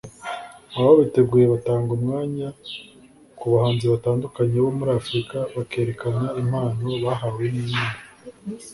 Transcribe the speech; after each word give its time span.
ababiteguye 0.79 1.45
batanga 1.53 1.89
umwanya 1.97 2.47
ku 3.37 3.45
bahanzi 3.53 3.85
batandukanye 3.93 4.57
bo 4.63 4.71
muri 4.77 4.91
Afrika 5.01 5.37
bakerekana 5.55 6.25
impano 6.41 6.87
bahawe 7.03 7.43
n’Imana 7.55 7.99